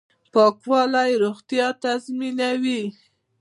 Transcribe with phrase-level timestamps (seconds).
[0.33, 2.81] پاکوالی روغتیا تضمینوي